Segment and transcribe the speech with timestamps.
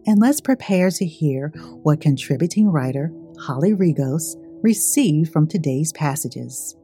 [0.06, 1.48] and let's prepare to hear
[1.82, 6.76] what contributing writer Holly Regos received from today's passages.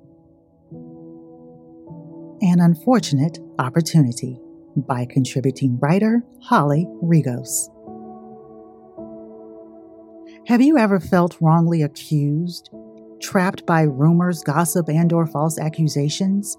[2.41, 4.41] An Unfortunate Opportunity
[4.77, 7.69] by contributing writer Holly Regos.
[10.47, 12.71] Have you ever felt wrongly accused,
[13.21, 16.57] trapped by rumors, gossip, and or false accusations?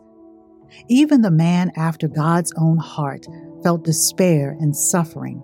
[0.87, 3.25] Even the man after God's own heart
[3.63, 5.43] felt despair and suffering.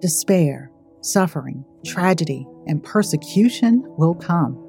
[0.00, 0.70] Despair,
[1.02, 4.66] suffering, tragedy, and persecution will come.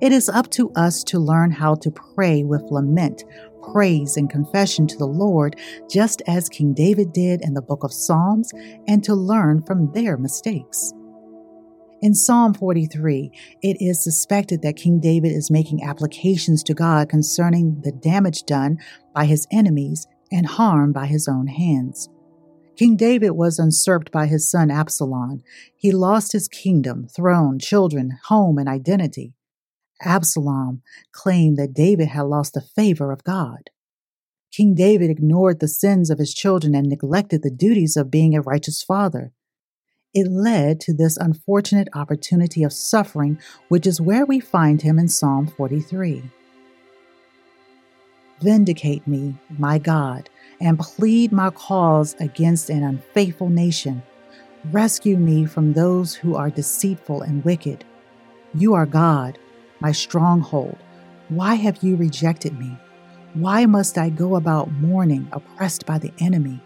[0.00, 3.24] It is up to us to learn how to pray with lament,
[3.72, 5.56] praise, and confession to the Lord,
[5.90, 8.52] just as King David did in the book of Psalms,
[8.86, 10.92] and to learn from their mistakes.
[12.00, 17.80] In Psalm 43, it is suspected that King David is making applications to God concerning
[17.82, 18.78] the damage done
[19.12, 22.08] by his enemies and harm by his own hands.
[22.76, 25.42] King David was usurped by his son Absalom.
[25.76, 29.34] He lost his kingdom, throne, children, home, and identity.
[30.00, 33.70] Absalom claimed that David had lost the favor of God.
[34.52, 38.40] King David ignored the sins of his children and neglected the duties of being a
[38.40, 39.32] righteous father.
[40.14, 45.08] It led to this unfortunate opportunity of suffering, which is where we find him in
[45.08, 46.22] Psalm 43.
[48.40, 54.02] Vindicate me, my God, and plead my cause against an unfaithful nation.
[54.70, 57.84] Rescue me from those who are deceitful and wicked.
[58.54, 59.38] You are God,
[59.80, 60.78] my stronghold.
[61.28, 62.78] Why have you rejected me?
[63.34, 66.62] Why must I go about mourning, oppressed by the enemy?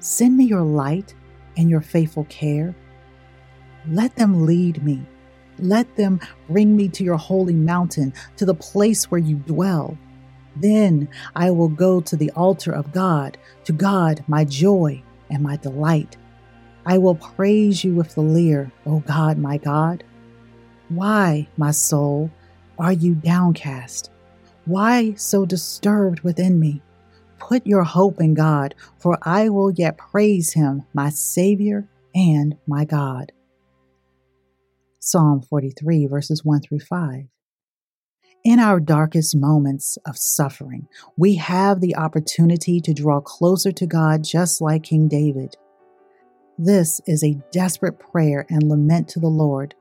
[0.00, 1.14] Send me your light
[1.56, 2.74] and your faithful care.
[3.88, 5.06] Let them lead me.
[5.58, 9.96] Let them bring me to your holy mountain, to the place where you dwell.
[10.56, 15.56] Then I will go to the altar of God, to God, my joy and my
[15.56, 16.16] delight.
[16.86, 20.02] I will praise you with the lyre, O God, my God.
[20.88, 22.30] Why, my soul,
[22.78, 24.10] are you downcast?
[24.64, 26.82] Why so disturbed within me?
[27.40, 32.84] Put your hope in God, for I will yet praise him, my Savior and my
[32.84, 33.32] God.
[35.00, 37.24] Psalm 43, verses 1 through 5.
[38.44, 40.86] In our darkest moments of suffering,
[41.16, 45.56] we have the opportunity to draw closer to God just like King David.
[46.58, 49.74] This is a desperate prayer and lament to the Lord.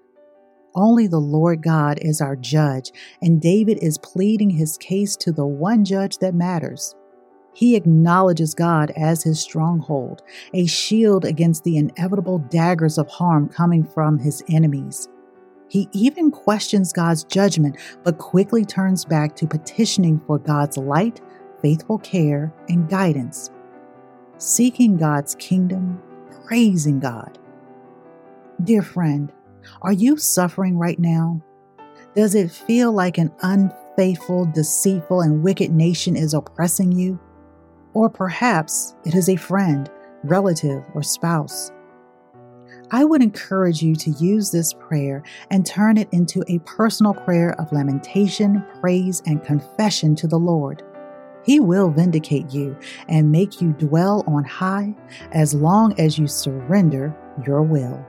[0.76, 2.91] Only the Lord God is our judge,
[3.22, 6.96] and David is pleading his case to the one judge that matters.
[7.53, 10.21] He acknowledges God as his stronghold,
[10.53, 15.09] a shield against the inevitable daggers of harm coming from his enemies.
[15.67, 21.21] He even questions God's judgment, but quickly turns back to petitioning for God's light,
[21.61, 23.51] faithful care, and guidance.
[24.37, 26.01] Seeking God's kingdom,
[26.45, 27.37] praising God.
[28.63, 29.31] Dear friend,
[29.81, 31.41] are you suffering right now?
[32.16, 37.19] Does it feel like an unfaithful, deceitful, and wicked nation is oppressing you?
[37.99, 39.91] Or perhaps it is a friend,
[40.23, 41.69] relative, or spouse.
[42.91, 45.21] I would encourage you to use this prayer
[45.51, 50.81] and turn it into a personal prayer of lamentation, praise, and confession to the Lord.
[51.43, 52.77] He will vindicate you
[53.09, 54.95] and make you dwell on high
[55.33, 57.13] as long as you surrender
[57.45, 58.01] your will.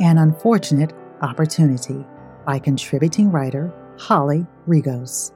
[0.00, 2.06] An Unfortunate Opportunity
[2.46, 5.32] by contributing writer Holly Regos.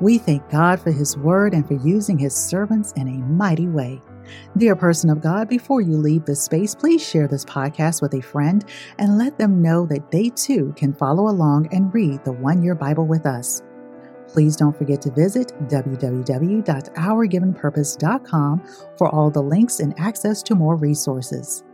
[0.00, 4.00] We thank God for His word and for using His servants in a mighty way.
[4.56, 8.20] Dear person of God, before you leave this space, please share this podcast with a
[8.20, 8.64] friend
[8.98, 12.74] and let them know that they too can follow along and read the one year
[12.74, 13.62] Bible with us.
[14.28, 18.68] Please don't forget to visit www.ourgivenpurpose.com
[18.98, 21.64] for all the links and access to more resources.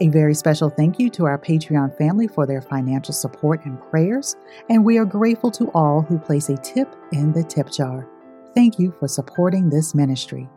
[0.00, 4.34] A very special thank you to our Patreon family for their financial support and prayers,
[4.68, 8.08] and we are grateful to all who place a tip in the tip jar.
[8.54, 10.48] Thank you for supporting this ministry.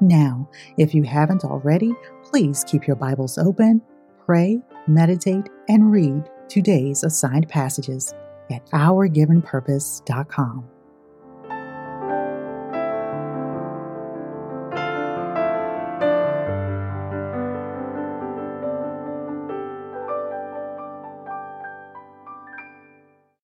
[0.00, 1.92] Now, if you haven't already,
[2.24, 3.82] please keep your Bibles open,
[4.24, 8.14] pray, meditate, and read today's assigned passages
[8.50, 10.73] at ourgivenpurpose.com.